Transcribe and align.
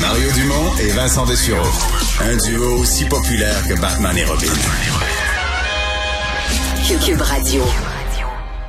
Mario 0.00 0.30
Dumont 0.32 0.76
et 0.80 0.88
Vincent 0.92 1.26
Dessureau. 1.26 1.66
Un 2.20 2.36
duo 2.36 2.80
aussi 2.80 3.04
populaire 3.06 3.66
que 3.68 3.80
Batman 3.80 4.16
et 4.16 4.24
Robin. 4.24 4.46
Cube 7.04 7.20
Radio. 7.20 7.62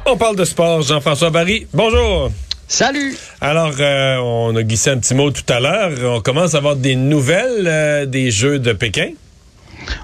On 0.06 0.18
parle 0.18 0.36
de 0.36 0.46
sport. 0.46 0.82
Jean-François 0.82 1.30
Barry, 1.30 1.68
bonjour. 1.74 2.32
Salut! 2.68 3.16
Alors, 3.40 3.74
euh, 3.80 4.18
on 4.18 4.56
a 4.56 4.64
glissé 4.64 4.90
un 4.90 4.98
petit 4.98 5.14
mot 5.14 5.32
tout 5.32 5.44
à 5.48 5.60
l'heure. 5.60 5.92
On 6.04 6.22
commence 6.22 6.56
à 6.56 6.58
avoir 6.58 6.76
des 6.76 6.96
nouvelles 6.96 7.68
euh, 7.68 8.06
des 8.06 8.32
Jeux 8.32 8.60
de 8.60 8.74
Pékin. 8.74 9.12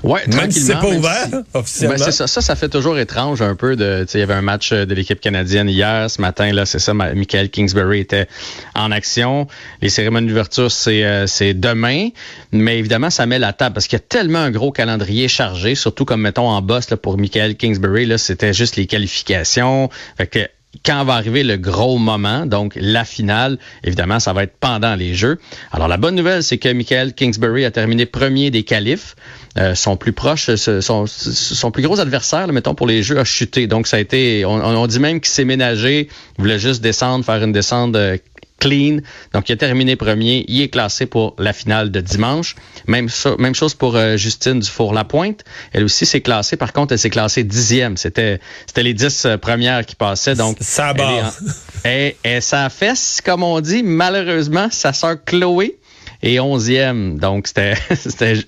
Ouais, 0.04 0.22
Même 0.28 0.52
si 0.52 0.62
c'est 0.62 0.74
pas 0.74 0.88
ouvert, 0.88 1.28
officiellement. 1.54 1.98
Ben, 1.98 2.04
c'est 2.04 2.12
ça. 2.12 2.28
ça, 2.28 2.42
ça 2.42 2.56
fait 2.56 2.70
toujours 2.70 2.98
étrange 2.98 3.42
un 3.42 3.56
peu. 3.56 3.76
de. 3.76 4.04
tu 4.04 4.12
sais, 4.12 4.18
Il 4.18 4.22
y 4.22 4.24
avait 4.24 4.34
un 4.34 4.42
match 4.42 4.72
de 4.72 4.94
l'équipe 4.94 5.20
canadienne 5.20 5.70
hier, 5.70 6.10
ce 6.10 6.22
matin, 6.22 6.52
là, 6.52 6.66
c'est 6.66 6.80
ça. 6.80 6.94
Michael 6.94 7.50
Kingsbury 7.50 8.00
était 8.00 8.28
en 8.76 8.92
action. 8.92 9.48
Les 9.82 9.90
cérémonies 9.90 10.28
d'ouverture, 10.28 10.72
c'est 10.72 11.04
euh, 11.04 11.28
c'est 11.28 11.54
demain. 11.54 12.10
Mais 12.52 12.78
évidemment, 12.80 13.10
ça 13.10 13.26
met 13.26 13.40
la 13.40 13.54
table 13.54 13.74
parce 13.74 13.88
qu'il 13.88 13.98
y 13.98 14.02
a 14.02 14.06
tellement 14.08 14.40
un 14.40 14.52
gros 14.52 14.72
calendrier 14.72 15.28
chargé, 15.28 15.76
surtout 15.76 16.06
comme, 16.06 16.22
mettons, 16.22 16.48
en 16.48 16.62
boss 16.62 16.90
là, 16.90 16.98
pour 16.98 17.18
Michael 17.18 17.56
Kingsbury, 17.56 18.06
là, 18.06 18.18
c'était 18.18 18.54
juste 18.54 18.76
les 18.76 18.86
qualifications. 18.88 19.90
Fait 20.18 20.28
que 20.28 20.40
quand 20.86 21.04
va 21.06 21.14
arriver 21.14 21.44
le 21.44 21.58
gros 21.58 21.98
moment, 21.98 22.46
donc 22.46 22.74
la 22.76 23.06
finale, 23.06 23.58
évidemment, 23.84 24.20
ça 24.20 24.34
va 24.34 24.44
être 24.44 24.56
pendant 24.60 24.96
les 24.96 25.14
Jeux. 25.14 25.40
Alors, 25.72 25.88
la 25.88 25.98
bonne 25.98 26.16
nouvelle, 26.16 26.44
c'est 26.44 26.58
que 26.58 26.70
Michael 26.70 27.14
Kingsbury 27.14 27.66
a 27.66 27.72
terminé 27.72 28.06
premier 28.06 28.52
des 28.52 28.64
qualifs. 28.64 29.16
Euh, 29.58 29.76
son 29.76 29.98
plus 29.98 30.14
proche, 30.14 30.50
son, 30.56 31.72
plus 31.72 31.84
gros 31.84 32.00
adversaire, 32.00 32.48
mettons, 32.48 32.74
pour 32.74 32.88
les 32.88 33.04
Jeux, 33.04 33.20
a 33.20 33.24
chuté. 33.24 33.68
Donc, 33.68 33.86
ça 33.86 33.98
a 33.98 34.00
été, 34.00 34.46
on, 34.46 34.56
on 34.56 34.88
dit 34.88 35.00
même 35.00 35.20
qu'il 35.22 35.30
s'est 35.30 35.46
ménagé, 35.46 36.10
il 36.38 36.42
voulait 36.42 36.60
juste 36.60 36.82
descendre, 36.82 37.24
faire 37.24 37.44
une 37.44 37.52
descente 37.52 37.96
euh, 37.96 38.18
clean. 38.64 38.98
Donc, 39.34 39.50
il 39.50 39.54
a 39.54 39.58
terminé 39.58 39.96
premier. 39.96 40.46
Il 40.48 40.62
est 40.62 40.70
classé 40.70 41.06
pour 41.06 41.36
la 41.38 41.54
finale 41.54 41.92
de 41.92 42.02
dimanche. 42.02 42.56
Même, 42.88 43.10
cho- 43.10 43.38
même 43.38 43.56
chose 43.56 43.74
pour 43.74 43.96
euh, 43.96 44.16
Justine 44.18 44.60
Dufour-Lapointe. 44.60 45.44
Elle 45.74 45.84
aussi 45.84 46.06
s'est 46.06 46.22
classée. 46.22 46.56
Par 46.58 46.72
contre, 46.74 46.94
elle 46.94 47.00
s'est 47.00 47.10
classée 47.10 47.44
dixième. 47.44 47.98
C'était, 47.98 48.40
les 48.78 48.94
dix 48.94 49.26
euh, 49.26 49.38
premières 49.38 49.86
qui 49.86 49.96
passaient. 49.96 50.36
Donc, 50.36 50.58
Ça 50.62 50.94
barre. 50.94 51.34
et, 51.86 52.16
et 52.24 52.42
sa 52.42 52.70
fesse, 52.70 53.20
comme 53.26 53.44
on 53.44 53.60
dit, 53.62 53.84
malheureusement, 53.84 54.68
sa 54.72 54.94
sœur 54.94 55.16
Chloé 55.26 55.78
est 56.22 56.40
onzième. 56.40 57.18
Donc, 57.20 57.48
c'était, 57.48 57.76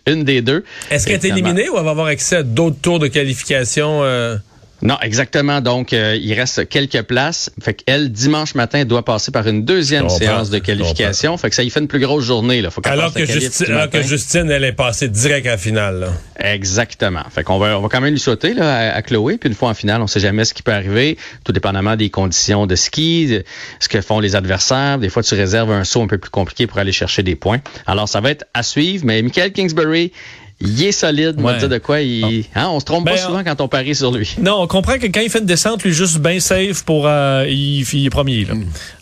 une 0.07 0.23
des 0.23 0.41
deux. 0.41 0.63
Est-ce 0.89 1.05
qu'elle 1.07 1.15
est 1.25 1.25
éliminée 1.29 1.67
ou 1.69 1.77
elle 1.77 1.83
va 1.83 1.91
avoir 1.91 2.07
accès 2.07 2.37
à 2.37 2.43
d'autres 2.43 2.79
tours 2.81 2.99
de 2.99 3.07
qualification? 3.07 4.01
euh? 4.03 4.37
Non, 4.81 4.97
exactement. 5.01 5.61
Donc, 5.61 5.93
euh, 5.93 6.17
il 6.21 6.33
reste 6.33 6.67
quelques 6.67 7.01
places. 7.03 7.49
Fait 7.61 7.73
qu'elle, 7.73 8.11
dimanche 8.11 8.55
matin, 8.55 8.83
doit 8.85 9.05
passer 9.05 9.31
par 9.31 9.47
une 9.47 9.63
deuxième 9.63 10.09
séance 10.09 10.49
de 10.49 10.59
qualification. 10.59 11.37
Fait 11.37 11.49
que 11.49 11.55
ça 11.55 11.63
y 11.63 11.69
fait 11.69 11.79
une 11.79 11.87
plus 11.87 11.99
grosse 11.99 12.25
journée. 12.25 12.61
Là. 12.61 12.69
Faut 12.69 12.81
Alors, 12.85 13.13
que 13.13 13.25
Justine, 13.25 13.71
alors 13.71 13.89
que. 13.89 14.01
Justine, 14.01 14.49
elle 14.51 14.63
est 14.63 14.73
passée 14.73 15.07
direct 15.07 15.47
à 15.47 15.51
la 15.51 15.57
finale. 15.57 15.99
là. 16.01 16.07
Exactement. 16.53 17.23
Fait 17.29 17.43
qu'on 17.43 17.57
va, 17.57 17.77
on 17.77 17.81
va 17.81 17.89
quand 17.89 18.01
même 18.01 18.13
lui 18.13 18.19
sauter 18.19 18.53
là, 18.53 18.75
à, 18.75 18.95
à 18.97 19.01
Chloé. 19.01 19.37
Puis 19.37 19.49
une 19.49 19.55
fois 19.55 19.69
en 19.69 19.73
finale, 19.73 20.01
on 20.01 20.07
sait 20.07 20.19
jamais 20.19 20.45
ce 20.45 20.53
qui 20.53 20.61
peut 20.61 20.73
arriver, 20.73 21.17
tout 21.43 21.51
dépendamment 21.53 21.95
des 21.95 22.09
conditions 22.09 22.67
de 22.67 22.75
ski, 22.75 23.27
de 23.27 23.43
ce 23.79 23.87
que 23.89 24.01
font 24.01 24.19
les 24.19 24.35
adversaires. 24.35 24.99
Des 24.99 25.09
fois, 25.09 25.23
tu 25.23 25.35
réserves 25.35 25.71
un 25.71 25.83
saut 25.85 26.01
un 26.01 26.07
peu 26.07 26.17
plus 26.17 26.31
compliqué 26.31 26.67
pour 26.67 26.77
aller 26.79 26.91
chercher 26.91 27.23
des 27.23 27.35
points. 27.35 27.61
Alors, 27.87 28.09
ça 28.09 28.19
va 28.21 28.29
être 28.31 28.45
à 28.53 28.61
suivre. 28.63 29.05
Mais 29.05 29.21
Michael 29.21 29.51
Kingsbury, 29.53 30.11
il 30.61 30.83
est 30.83 30.91
solide. 30.91 31.35
Va 31.39 31.51
Ouais. 31.53 31.57
dire 31.57 31.69
de 31.69 31.77
quoi 31.77 32.01
il... 32.01 32.45
Hein, 32.55 32.67
on 32.69 32.79
se 32.79 32.85
trompe 32.85 33.05
Ben, 33.05 33.11
pas 33.11 33.17
souvent 33.17 33.43
quand 33.43 33.59
on 33.61 33.67
parie 33.67 33.93
sur 33.95 34.11
lui. 34.11 34.35
Non, 34.41 34.61
on 34.61 34.67
comprend 34.67 34.97
que 34.97 35.07
quand 35.07 35.19
il 35.21 35.29
fait 35.29 35.39
une 35.39 35.45
descente, 35.45 35.83
lui, 35.83 35.91
juste 35.93 36.17
bien 36.19 36.39
safe 36.39 36.83
pour. 36.83 37.07
euh, 37.07 37.45
il, 37.47 37.81
il 37.81 38.05
est 38.05 38.09
premier, 38.09 38.45
là. 38.45 38.53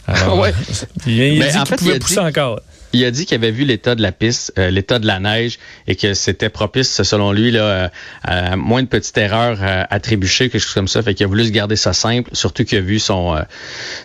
Alors, 0.08 0.40
Ouais. 0.42 0.50
euh, 0.50 0.86
Il, 1.08 1.14
il 1.20 1.40
Ben, 1.40 1.52
dit 1.52 1.58
en 1.58 1.64
qu'il 1.64 1.70
fait, 1.70 1.76
pouvait 1.78 2.00
pousser 2.00 2.16
dit- 2.16 2.20
encore. 2.22 2.60
Il 2.94 3.04
a 3.06 3.12
dit 3.12 3.26
qu'il 3.26 3.36
avait 3.36 3.52
vu 3.52 3.66
l'état 3.66 3.96
de 3.96 4.02
la 4.04 4.12
piste, 4.12 4.54
euh, 4.60 4.70
l'état 4.70 5.00
de 5.00 5.08
la 5.08 5.20
neige, 5.20 5.58
et 5.88 5.96
que 5.96 6.14
c'était 6.14 6.50
propice, 6.50 7.02
selon 7.02 7.32
lui, 7.32 7.50
là, 7.52 7.64
euh, 7.64 7.88
à 8.24 8.56
moins 8.56 8.84
de 8.84 8.88
petites 8.88 9.18
erreurs 9.18 9.58
euh, 9.62 9.84
à 9.90 10.00
trébucher, 10.00 10.50
quelque 10.50 10.62
chose 10.62 10.74
comme 10.76 10.88
ça. 10.88 11.02
Fait 11.02 11.14
qu'il 11.16 11.24
a 11.26 11.28
voulu 11.28 11.44
se 11.46 11.50
garder 11.52 11.76
ça 11.76 11.94
simple, 11.94 12.30
surtout 12.34 12.64
qu'il 12.66 12.78
a 12.78 12.82
vu 12.82 13.00
son, 13.00 13.36
euh, 13.36 13.42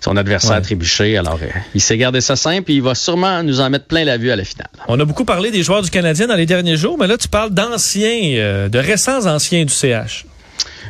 son 0.01 0.17
adversaire 0.17 0.57
Ouais. 0.57 0.63
trébucher. 0.63 1.17
Alors, 1.19 1.39
euh, 1.43 1.47
il 1.75 1.81
s'est 1.83 1.99
gardé 1.99 2.21
ça 2.23 2.35
simple, 2.35 2.71
et 2.71 2.75
il 2.77 2.83
va 2.83 2.95
sûrement 2.95 3.43
nous 3.43 3.61
en 3.61 3.69
mettre 3.71 3.85
plein 3.87 4.05
la 4.05 4.17
vue 4.17 4.31
à 4.31 4.37
la 4.37 4.45
finale. 4.45 4.69
On 4.89 4.99
a 4.99 5.05
beaucoup 5.05 5.25
parlé 5.27 5.51
des 5.51 5.63
joueurs 5.63 5.83
du 5.83 5.91
Canadien 5.91 6.27
dans 6.27 6.37
les 6.37 6.47
derniers 6.47 6.77
jours, 6.77 6.97
mais 6.99 7.07
là, 7.07 7.19
tu 7.19 7.29
parles 7.29 7.51
d'anciens, 7.51 8.21
euh, 8.39 8.69
de 8.71 8.79
récents 8.79 9.27
anciens 9.27 9.65
du 9.65 9.73
CH. 9.73 10.25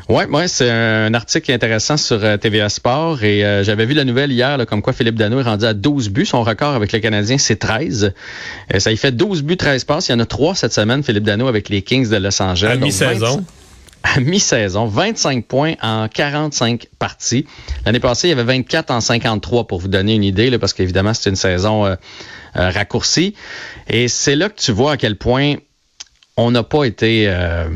Ouais, 0.09 0.27
ouais, 0.27 0.49
c'est 0.49 0.71
un 0.71 1.13
article 1.13 1.53
intéressant 1.53 1.99
sur 1.99 2.25
euh, 2.25 2.39
TVA 2.39 2.71
Sport 2.71 3.23
et 3.25 3.45
euh, 3.45 3.63
j'avais 3.63 3.85
vu 3.85 3.93
la 3.93 4.05
nouvelle 4.05 4.33
hier 4.33 4.57
là, 4.57 4.65
comme 4.65 4.81
quoi 4.81 4.95
Philippe 4.95 5.17
Dano 5.17 5.39
est 5.39 5.43
rendu 5.43 5.67
à 5.67 5.75
12 5.75 6.09
buts. 6.09 6.25
Son 6.25 6.43
record 6.43 6.75
avec 6.75 6.93
le 6.93 6.99
Canadien, 7.01 7.37
c'est 7.37 7.57
13. 7.57 8.15
Euh, 8.75 8.79
ça 8.79 8.91
y 8.91 8.97
fait 8.97 9.13
12 9.13 9.43
buts, 9.43 9.59
13 9.59 9.85
passes. 9.85 10.09
Il 10.09 10.13
y 10.13 10.15
en 10.15 10.21
a 10.21 10.25
3 10.25 10.55
cette 10.55 10.73
semaine, 10.73 11.03
Philippe 11.03 11.25
Dano 11.25 11.47
avec 11.47 11.69
les 11.69 11.83
Kings 11.83 12.09
de 12.09 12.17
Los 12.17 12.41
Angeles. 12.41 12.71
À 12.73 12.77
mi-saison. 12.77 13.37
25 13.37 13.45
À 14.03 14.21
mi-saison, 14.21 14.87
25 14.87 15.45
points 15.45 15.75
en 15.83 16.09
45 16.09 16.87
parties. 16.99 17.47
L'année 17.85 18.01
passée, 18.01 18.29
il 18.29 18.31
y 18.31 18.33
avait 18.33 18.45
24 18.45 18.91
en 18.91 19.01
53 19.01 19.67
pour 19.67 19.81
vous 19.81 19.89
donner 19.89 20.15
une 20.15 20.25
idée, 20.25 20.51
là, 20.51 20.59
parce 20.59 20.73
qu'évidemment, 20.73 21.15
c'est 21.15 21.31
une 21.31 21.37
saison 21.37 21.85
euh, 21.85 21.97
euh, 22.57 22.71
raccourcie. 22.71 23.35
Et 23.89 24.09
c'est 24.09 24.37
là 24.37 24.49
que 24.49 24.59
tu 24.61 24.73
vois 24.73 24.93
à 24.93 24.97
quel 24.97 25.17
point 25.17 25.57
on 26.37 26.53
n'a 26.53 26.63
pas 26.63 26.85
été 26.85 27.25
euh, 27.27 27.69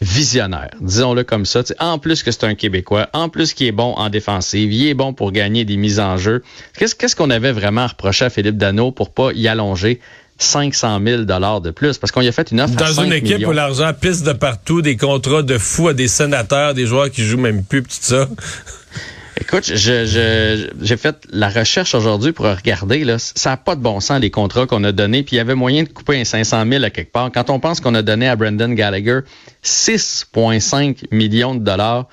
visionnaire, 0.00 0.70
disons-le 0.80 1.24
comme 1.24 1.44
ça. 1.44 1.62
Tu 1.62 1.68
sais, 1.68 1.76
en 1.80 1.98
plus 1.98 2.22
que 2.22 2.30
c'est 2.30 2.44
un 2.44 2.54
Québécois, 2.54 3.08
en 3.12 3.28
plus 3.28 3.52
qu'il 3.52 3.66
est 3.66 3.72
bon 3.72 3.94
en 3.94 4.10
défensive, 4.10 4.72
il 4.72 4.86
est 4.86 4.94
bon 4.94 5.12
pour 5.12 5.32
gagner 5.32 5.64
des 5.64 5.76
mises 5.76 5.98
en 6.00 6.16
jeu. 6.16 6.42
Qu'est-ce 6.76 7.16
qu'on 7.16 7.30
avait 7.30 7.52
vraiment 7.52 7.82
à 7.82 7.86
reprocher 7.88 8.26
à 8.26 8.30
Philippe 8.30 8.56
Dano 8.56 8.92
pour 8.92 9.10
pas 9.10 9.32
y 9.32 9.48
allonger 9.48 10.00
500 10.38 11.00
000 11.04 11.22
dollars 11.22 11.60
de 11.60 11.72
plus? 11.72 11.98
Parce 11.98 12.12
qu'on 12.12 12.20
y 12.20 12.28
a 12.28 12.32
fait 12.32 12.52
une 12.52 12.60
offre 12.60 12.74
à 12.80 12.86
Dans 12.88 12.94
5 12.94 13.04
une 13.06 13.12
équipe 13.12 13.38
millions. 13.38 13.48
où 13.48 13.52
l'argent 13.52 13.92
pisse 13.92 14.22
de 14.22 14.32
partout, 14.32 14.82
des 14.82 14.96
contrats 14.96 15.42
de 15.42 15.58
fous 15.58 15.88
à 15.88 15.94
des 15.94 16.08
sénateurs, 16.08 16.74
des 16.74 16.86
joueurs 16.86 17.10
qui 17.10 17.24
jouent 17.24 17.38
même 17.40 17.64
plus, 17.64 17.82
tout 17.82 17.88
ça. 18.00 18.28
Écoute, 19.40 19.64
je, 19.66 19.74
je- 20.06 20.68
j'ai 20.82 20.96
fait 20.96 21.16
la 21.30 21.48
recherche 21.48 21.94
aujourd'hui 21.94 22.32
pour 22.32 22.46
regarder. 22.46 23.04
Là, 23.04 23.16
ça 23.18 23.50
n'a 23.50 23.56
pas 23.56 23.74
de 23.76 23.80
bon 23.80 24.00
sens 24.00 24.20
les 24.20 24.30
contrats 24.30 24.66
qu'on 24.66 24.82
a 24.84 24.92
donnés. 24.92 25.22
Puis 25.22 25.36
il 25.36 25.38
y 25.38 25.40
avait 25.40 25.54
moyen 25.54 25.84
de 25.84 25.88
couper 25.88 26.20
un 26.20 26.24
500 26.24 26.64
000 26.70 26.84
à 26.84 26.90
quelque 26.90 27.12
part. 27.12 27.30
Quand 27.32 27.48
on 27.50 27.60
pense 27.60 27.80
qu'on 27.80 27.94
a 27.94 28.02
donné 28.02 28.28
à 28.28 28.36
Brendan 28.36 28.74
Gallagher 28.74 29.20
6,5 29.64 31.04
millions 31.12 31.54
de 31.54 31.60
dollars 31.64 32.06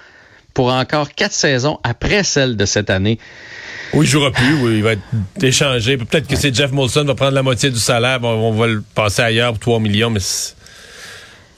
pour 0.53 0.72
encore 0.72 1.12
quatre 1.14 1.34
saisons 1.34 1.80
après 1.84 2.24
celle 2.24 2.56
de 2.58 2.66
cette 2.66 2.90
année. 2.90 3.19
Ou 3.94 4.03
il 4.03 4.09
jouera 4.09 4.31
plus, 4.31 4.53
ou 4.62 4.69
il 4.72 4.84
va 4.84 4.94
être 4.94 5.02
échangé. 5.41 5.97
Peut-être 5.97 6.28
que 6.28 6.35
c'est 6.35 6.53
Jeff 6.56 6.72
Molson 6.72 7.03
va 7.06 7.16
prendre 7.16 7.34
la 7.34 7.44
moitié 7.44 7.69
du 7.69 7.80
salaire, 7.80 8.19
on, 8.24 8.28
on 8.28 8.52
va 8.52 8.68
le 8.68 8.81
passer 8.94 9.22
ailleurs 9.22 9.52
pour 9.53 9.59
3 9.59 9.80
millions, 9.80 10.09
mais. 10.09 10.19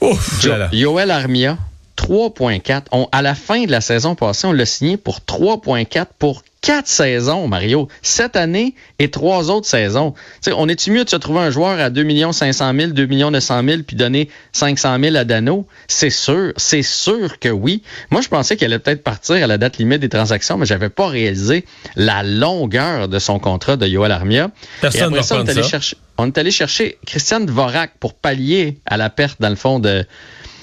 Ouf! 0.00 0.40
Jo-. 0.42 0.52
Yoel 0.72 1.10
Armia, 1.10 1.58
3,4. 1.98 2.82
On- 2.92 3.08
À 3.12 3.22
la 3.22 3.34
fin 3.34 3.64
de 3.64 3.70
la 3.72 3.80
saison 3.80 4.14
passée, 4.14 4.46
on 4.46 4.52
l'a 4.52 4.66
signé 4.66 4.96
pour 4.96 5.20
3,4 5.20 6.06
pour 6.18 6.42
quatre 6.60 6.86
saisons, 6.88 7.46
Mario. 7.48 7.88
Cette 8.02 8.36
année 8.36 8.74
et 8.98 9.10
trois 9.10 9.50
autres 9.50 9.66
saisons. 9.66 10.12
Tu 10.12 10.50
sais, 10.50 10.52
on 10.56 10.68
est-tu 10.68 10.90
mieux 10.90 11.04
de 11.04 11.08
se 11.10 11.16
trouver 11.16 11.40
un 11.40 11.50
joueur 11.50 11.78
à 11.80 11.90
2 11.90 12.32
500 12.32 12.72
000, 12.78 12.92
2 12.92 13.06
900 13.06 13.62
000 13.64 13.82
puis 13.86 13.96
donner 13.96 14.28
500 14.52 14.96
000 15.02 15.16
à 15.16 15.24
Dano? 15.24 15.66
C'est 15.88 16.10
sûr, 16.10 16.52
c'est 16.56 16.82
sûr 16.82 17.38
que 17.40 17.48
oui. 17.48 17.82
Moi, 18.10 18.20
je 18.22 18.28
pensais 18.28 18.56
qu'elle 18.56 18.72
allait 18.72 18.78
peut-être 18.80 19.02
partir 19.04 19.36
à 19.36 19.46
la 19.46 19.58
date 19.58 19.78
limite 19.78 20.00
des 20.00 20.08
transactions, 20.08 20.56
mais 20.56 20.66
j'avais 20.66 20.88
pas 20.90 21.06
réalisé 21.08 21.64
la 21.96 22.22
longueur 22.22 23.08
de 23.08 23.18
son 23.18 23.38
contrat 23.38 23.76
de 23.76 23.86
Yoel 23.86 24.12
Armia. 24.12 24.50
Personne 24.80 25.00
Et 25.00 25.04
après 25.04 25.16
va 25.18 25.22
ça, 25.22 25.36
on 25.36 25.44
est 25.44 25.50
allé 25.50 25.62
ça. 25.62 25.68
chercher, 25.68 25.96
on 26.18 26.26
est 26.26 26.38
allé 26.38 26.50
chercher 26.50 26.98
Christiane 27.06 27.46
Dvorak 27.46 27.92
pour 28.00 28.14
pallier 28.14 28.78
à 28.86 28.96
la 28.96 29.10
perte, 29.10 29.40
dans 29.40 29.48
le 29.50 29.56
fond, 29.56 29.78
de, 29.78 30.04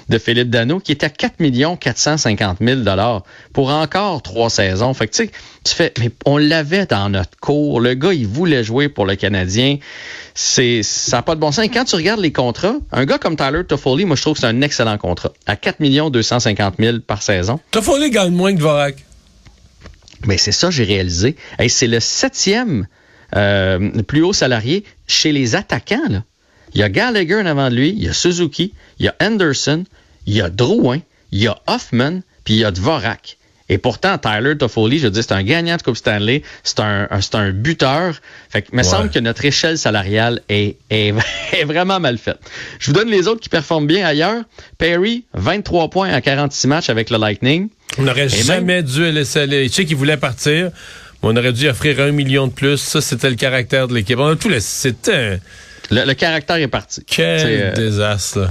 de 0.09 0.17
Philippe 0.17 0.49
Dano, 0.49 0.79
qui 0.79 0.91
était 0.91 1.07
à 1.07 1.09
4 1.09 1.35
450 1.79 2.57
000 2.61 2.81
pour 3.53 3.69
encore 3.69 4.21
trois 4.21 4.49
saisons. 4.49 4.93
Fait 4.93 5.07
que, 5.07 5.13
tu 5.13 5.25
sais, 5.25 5.31
tu 5.63 5.73
fais, 5.73 5.93
mais 5.99 6.11
on 6.25 6.37
l'avait 6.37 6.85
dans 6.85 7.09
notre 7.09 7.37
cours. 7.39 7.79
Le 7.79 7.93
gars, 7.93 8.13
il 8.13 8.27
voulait 8.27 8.63
jouer 8.63 8.89
pour 8.89 9.05
le 9.05 9.15
Canadien. 9.15 9.77
C'est, 10.33 10.83
ça 10.83 11.17
n'a 11.17 11.23
pas 11.23 11.35
de 11.35 11.39
bon 11.39 11.51
sens. 11.51 11.65
Et 11.65 11.69
quand 11.69 11.85
tu 11.85 11.95
regardes 11.95 12.19
les 12.19 12.31
contrats, 12.31 12.75
un 12.91 13.05
gars 13.05 13.17
comme 13.17 13.35
Tyler 13.35 13.63
Toffoli, 13.63 14.05
moi, 14.05 14.15
je 14.15 14.21
trouve 14.21 14.35
que 14.35 14.41
c'est 14.41 14.47
un 14.47 14.61
excellent 14.61 14.97
contrat. 14.97 15.33
À 15.45 15.55
4 15.55 16.09
250 16.09 16.75
000 16.79 16.99
par 16.99 17.21
saison. 17.21 17.59
Toffoli 17.71 18.11
gagne 18.11 18.33
moins 18.33 18.53
que 18.53 18.59
Dvorak. 18.59 19.03
Mais 20.25 20.37
c'est 20.37 20.51
ça, 20.51 20.69
j'ai 20.69 20.83
réalisé. 20.83 21.35
Hey, 21.59 21.69
c'est 21.69 21.87
le 21.87 21.99
septième 21.99 22.87
euh, 23.35 24.01
plus 24.03 24.23
haut 24.23 24.33
salarié 24.33 24.83
chez 25.07 25.31
les 25.31 25.55
attaquants. 25.55 26.09
Là. 26.09 26.23
Il 26.75 26.81
y 26.81 26.83
a 26.83 26.89
Gallagher 26.89 27.35
en 27.35 27.45
avant 27.45 27.69
de 27.69 27.75
lui, 27.75 27.89
il 27.89 28.03
y 28.03 28.09
a 28.09 28.13
Suzuki, 28.13 28.73
il 28.99 29.05
y 29.05 29.09
a 29.09 29.15
Anderson, 29.21 29.85
il 30.27 30.33
y 30.35 30.41
a 30.41 30.49
Drouin, 30.49 30.99
il 31.31 31.41
y 31.41 31.47
a 31.47 31.57
Hoffman, 31.67 32.19
puis 32.43 32.55
il 32.55 32.59
y 32.59 32.65
a 32.65 32.71
Dvorak. 32.71 33.37
Et 33.67 33.79
pourtant, 33.79 34.19
Tyler 34.19 34.55
Toffoli, 34.57 34.99
je 34.99 35.07
dis, 35.07 35.23
c'est 35.23 35.31
un 35.31 35.41
gagnant 35.41 35.75
de 35.77 35.81
Coupe 35.81 35.97
Stanley, 35.97 36.43
c'est 36.63 36.79
un, 36.81 37.07
un- 37.09 37.21
c'est 37.21 37.33
un 37.33 37.49
buteur. 37.49 38.13
Fait 38.49 38.61
que, 38.61 38.67
il 38.71 38.77
me 38.77 38.83
semble 38.83 39.09
que 39.09 39.17
notre 39.17 39.43
échelle 39.43 39.79
salariale 39.79 40.41
est, 40.49 40.75
est, 40.91 41.15
est 41.53 41.63
vraiment 41.63 41.99
mal 41.99 42.19
faite. 42.19 42.37
Je 42.77 42.87
vous 42.87 42.93
donne 42.93 43.09
les 43.09 43.27
autres 43.27 43.41
qui 43.41 43.49
performent 43.49 43.87
bien 43.87 44.05
ailleurs. 44.05 44.43
Perry, 44.77 45.23
23 45.33 45.89
points 45.89 46.13
en 46.15 46.21
46 46.21 46.67
matchs 46.67 46.89
avec 46.91 47.09
le 47.09 47.17
Lightning. 47.17 47.69
On 47.97 48.03
n'aurait 48.03 48.29
jamais 48.29 48.83
dû 48.83 49.09
laisser 49.11 49.39
aller. 49.39 49.67
Je 49.67 49.73
sais 49.73 49.85
qu'il 49.85 49.95
voulait 49.95 50.17
partir, 50.17 50.65
mais 51.23 51.29
on 51.29 51.35
aurait 51.35 51.53
dû 51.53 51.67
offrir 51.67 51.99
un 52.01 52.11
million 52.11 52.45
de 52.45 52.51
plus. 52.51 52.77
Ça, 52.77 53.01
c'était 53.01 53.31
le 53.31 53.35
caractère 53.35 53.87
de 53.87 53.95
l'équipe. 53.95 54.19
On 54.19 54.27
a 54.27 54.35
tout 54.35 54.49
laissé. 54.49 54.89
C'était 54.91 55.39
un- 55.91 56.05
le, 56.05 56.13
caractère 56.13 56.57
est 56.57 56.67
parti. 56.67 57.03
Quel 57.05 57.73
désastre. 57.73 58.49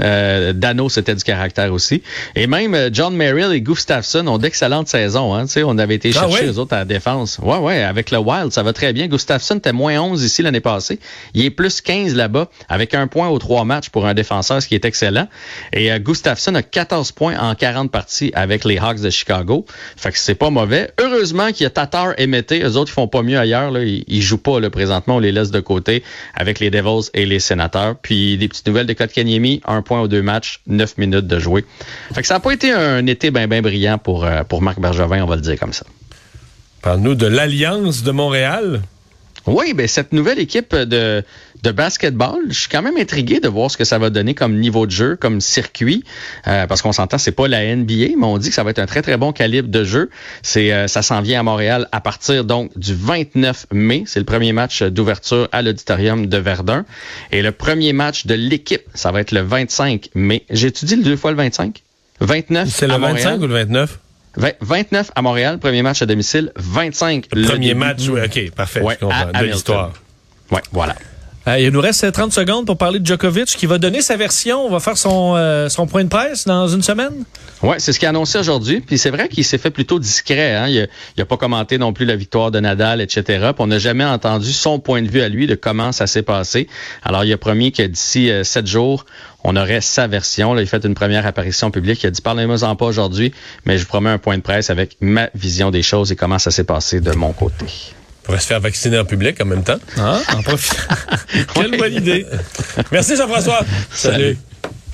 Euh, 0.00 0.52
Dano, 0.52 0.88
c'était 0.88 1.14
du 1.14 1.22
caractère 1.22 1.72
aussi. 1.72 2.02
Et 2.34 2.46
même 2.46 2.74
euh, 2.74 2.90
John 2.92 3.14
Merrill 3.14 3.52
et 3.52 3.60
Gustafsson 3.60 4.26
ont 4.26 4.38
d'excellentes 4.38 4.88
saisons. 4.88 5.34
Hein. 5.34 5.44
On 5.64 5.78
avait 5.78 5.94
été 5.94 6.10
ah 6.14 6.20
chercher 6.20 6.46
les 6.46 6.58
autres 6.58 6.74
à 6.74 6.78
la 6.78 6.84
défense. 6.84 7.38
Ouais, 7.42 7.58
ouais, 7.58 7.82
avec 7.82 8.10
le 8.10 8.18
Wild, 8.18 8.52
ça 8.52 8.62
va 8.62 8.72
très 8.72 8.92
bien. 8.92 9.06
Gustafsson 9.06 9.56
était 9.56 9.72
moins 9.72 9.98
11 10.00 10.22
ici 10.22 10.42
l'année 10.42 10.60
passée. 10.60 10.98
Il 11.34 11.44
est 11.44 11.50
plus 11.50 11.80
15 11.80 12.14
là-bas, 12.14 12.48
avec 12.68 12.94
un 12.94 13.06
point 13.06 13.28
aux 13.28 13.38
trois 13.38 13.64
matchs 13.64 13.90
pour 13.90 14.06
un 14.06 14.14
défenseur, 14.14 14.62
ce 14.62 14.68
qui 14.68 14.74
est 14.74 14.84
excellent. 14.84 15.28
Et 15.72 15.92
euh, 15.92 15.98
Gustafsson 15.98 16.54
a 16.54 16.62
14 16.62 17.12
points 17.12 17.38
en 17.38 17.54
40 17.54 17.90
parties 17.90 18.32
avec 18.34 18.64
les 18.64 18.78
Hawks 18.78 19.00
de 19.00 19.10
Chicago. 19.10 19.64
Fait 19.96 20.10
que 20.10 20.18
c'est 20.18 20.34
pas 20.34 20.50
mauvais. 20.50 20.90
Heureusement 21.00 21.48
qu'il 21.48 21.64
y 21.64 21.66
a 21.66 21.70
Tatar 21.70 22.14
et 22.18 22.26
Mété. 22.26 22.62
Eux 22.62 22.76
autres, 22.76 22.90
ils 22.90 22.94
font 22.94 23.08
pas 23.08 23.22
mieux 23.22 23.38
ailleurs. 23.38 23.70
Là. 23.70 23.82
Ils, 23.84 24.04
ils 24.08 24.22
jouent 24.22 24.38
pas 24.38 24.60
là, 24.60 24.70
présentement. 24.70 25.16
On 25.16 25.20
les 25.20 25.32
laisse 25.32 25.50
de 25.50 25.60
côté 25.60 26.02
avec 26.34 26.58
les 26.58 26.70
Devils 26.70 27.10
et 27.14 27.26
les 27.26 27.38
Sénateurs. 27.38 27.96
Puis 28.00 28.36
des 28.38 28.48
petites 28.48 28.66
nouvelles 28.66 28.86
de 28.86 28.92
Kotkaniemi, 28.92 29.60
un 29.66 29.82
point 29.84 30.00
aux 30.00 30.08
deux 30.08 30.22
matchs, 30.22 30.60
neuf 30.66 30.98
minutes 30.98 31.26
de 31.26 31.38
jouer. 31.38 31.64
Fait 32.12 32.22
que 32.22 32.26
ça 32.26 32.34
n'a 32.34 32.40
pas 32.40 32.52
été 32.52 32.72
un 32.72 33.06
été 33.06 33.30
bien 33.30 33.46
ben 33.46 33.62
brillant 33.62 33.98
pour, 33.98 34.24
euh, 34.24 34.42
pour 34.42 34.62
Marc 34.62 34.80
Bergevin, 34.80 35.22
on 35.22 35.26
va 35.26 35.36
le 35.36 35.42
dire 35.42 35.58
comme 35.58 35.72
ça. 35.72 35.84
Parle-nous 36.82 37.14
de 37.14 37.26
l'Alliance 37.26 38.02
de 38.02 38.10
Montréal. 38.10 38.82
Oui, 39.46 39.74
ben 39.74 39.86
cette 39.86 40.12
nouvelle 40.12 40.38
équipe 40.38 40.74
de, 40.74 41.22
de 41.64 41.70
basketball, 41.72 42.40
je 42.48 42.60
suis 42.60 42.68
quand 42.68 42.82
même 42.82 42.98
intrigué 42.98 43.40
de 43.40 43.48
voir 43.48 43.70
ce 43.70 43.78
que 43.78 43.84
ça 43.84 43.98
va 43.98 44.10
donner 44.10 44.34
comme 44.34 44.60
niveau 44.60 44.84
de 44.84 44.90
jeu, 44.90 45.16
comme 45.16 45.40
circuit, 45.40 46.04
euh, 46.46 46.66
parce 46.66 46.82
qu'on 46.82 46.92
s'entend, 46.92 47.16
c'est 47.16 47.32
pas 47.32 47.48
la 47.48 47.74
NBA, 47.74 48.16
mais 48.18 48.26
on 48.26 48.36
dit 48.36 48.50
que 48.50 48.54
ça 48.54 48.62
va 48.62 48.70
être 48.70 48.78
un 48.78 48.86
très 48.86 49.00
très 49.00 49.16
bon 49.16 49.32
calibre 49.32 49.68
de 49.68 49.82
jeu. 49.82 50.10
C'est, 50.42 50.72
euh, 50.72 50.86
ça 50.88 51.00
s'en 51.00 51.22
vient 51.22 51.40
à 51.40 51.42
Montréal 51.42 51.88
à 51.90 52.02
partir 52.02 52.44
donc 52.44 52.70
du 52.78 52.94
29 52.94 53.66
mai. 53.72 54.04
C'est 54.06 54.20
le 54.20 54.26
premier 54.26 54.52
match 54.52 54.82
d'ouverture 54.82 55.48
à 55.52 55.62
l'auditorium 55.62 56.26
de 56.26 56.36
Verdun, 56.36 56.84
et 57.32 57.40
le 57.40 57.50
premier 57.50 57.94
match 57.94 58.26
de 58.26 58.34
l'équipe, 58.34 58.82
ça 58.92 59.10
va 59.10 59.20
être 59.20 59.32
le 59.32 59.40
25 59.40 60.10
mai. 60.14 60.44
J'ai 60.50 60.68
étudié 60.68 60.98
le 60.98 61.02
deux 61.02 61.16
fois 61.16 61.30
le 61.30 61.38
25. 61.38 61.82
29. 62.20 62.68
C'est 62.68 62.86
le 62.86 62.94
25 62.94 63.40
ou 63.40 63.46
le 63.46 63.54
29? 63.54 63.98
29 64.60 65.12
à 65.14 65.22
Montréal, 65.22 65.58
premier 65.58 65.82
match 65.82 66.02
à 66.02 66.06
domicile. 66.06 66.52
25 66.56 67.28
le, 67.32 67.46
premier 67.46 67.72
match, 67.72 68.06
oui, 68.08 68.20
OK, 68.22 68.50
parfait. 68.54 68.82
Ouais, 68.82 68.98
de 69.00 69.44
l'histoire. 69.44 69.92
Oui, 70.50 70.60
voilà. 70.72 70.94
Euh, 71.46 71.58
il 71.58 71.70
nous 71.70 71.80
reste 71.80 72.10
30 72.10 72.32
secondes 72.32 72.64
pour 72.64 72.78
parler 72.78 73.00
de 73.00 73.06
Djokovic 73.06 73.46
qui 73.46 73.66
va 73.66 73.78
donner 73.78 74.00
sa 74.00 74.16
version. 74.16 74.64
On 74.64 74.70
va 74.70 74.80
faire 74.80 74.96
son, 74.96 75.34
euh, 75.36 75.68
son 75.68 75.86
point 75.86 76.04
de 76.04 76.08
presse 76.08 76.46
dans 76.46 76.68
une 76.68 76.82
semaine. 76.82 77.24
Oui, 77.62 77.76
c'est 77.78 77.92
ce 77.92 77.98
qu'il 77.98 78.06
a 78.06 78.10
annoncé 78.10 78.38
aujourd'hui. 78.38 78.80
Puis 78.80 78.96
c'est 78.96 79.10
vrai 79.10 79.28
qu'il 79.28 79.44
s'est 79.44 79.58
fait 79.58 79.70
plutôt 79.70 79.98
discret. 79.98 80.54
Hein? 80.54 80.68
Il 80.68 80.88
n'a 81.18 81.24
pas 81.26 81.36
commenté 81.36 81.76
non 81.76 81.92
plus 81.92 82.06
la 82.06 82.16
victoire 82.16 82.50
de 82.50 82.60
Nadal, 82.60 83.02
etc. 83.02 83.22
Puis 83.52 83.54
on 83.58 83.66
n'a 83.66 83.78
jamais 83.78 84.04
entendu 84.04 84.52
son 84.52 84.78
point 84.78 85.02
de 85.02 85.08
vue 85.08 85.20
à 85.20 85.28
lui 85.28 85.46
de 85.46 85.54
comment 85.54 85.92
ça 85.92 86.06
s'est 86.06 86.22
passé. 86.22 86.66
Alors 87.02 87.24
il 87.24 87.32
a 87.32 87.38
promis 87.38 87.72
que 87.72 87.82
d'ici 87.82 88.30
euh, 88.30 88.42
sept 88.42 88.66
jours, 88.66 89.04
on 89.44 89.54
aurait 89.56 89.82
sa 89.82 90.06
version. 90.06 90.54
Là, 90.54 90.62
il 90.62 90.68
fait 90.68 90.84
une 90.84 90.94
première 90.94 91.26
apparition 91.26 91.70
publique. 91.70 92.02
Il 92.02 92.06
a 92.06 92.10
dit 92.10 92.22
parlez-moi-en 92.22 92.74
pas 92.76 92.86
aujourd'hui, 92.86 93.32
mais 93.66 93.76
je 93.76 93.82
vous 93.82 93.88
promets 93.88 94.10
un 94.10 94.18
point 94.18 94.38
de 94.38 94.42
presse 94.42 94.70
avec 94.70 94.96
ma 95.00 95.28
vision 95.34 95.70
des 95.70 95.82
choses 95.82 96.10
et 96.10 96.16
comment 96.16 96.38
ça 96.38 96.50
s'est 96.50 96.64
passé 96.64 97.00
de 97.00 97.12
mon 97.12 97.32
côté 97.32 97.66
pourrait 98.24 98.40
se 98.40 98.46
faire 98.46 98.60
vacciner 98.60 98.98
en 98.98 99.04
public 99.04 99.40
en 99.40 99.44
même 99.44 99.62
temps. 99.62 99.78
Ah, 99.96 100.20
en 100.34 100.42
Quelle 101.54 101.78
bonne 101.78 101.94
idée. 101.94 102.26
Merci 102.90 103.16
Jean-François. 103.16 103.60
Salut. 103.92 104.36